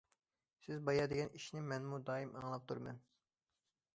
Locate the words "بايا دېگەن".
0.87-1.29